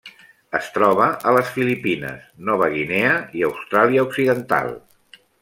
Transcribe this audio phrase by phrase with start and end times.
[0.59, 4.75] Es troba a les Filipines, Nova Guinea i Austràlia Occidental.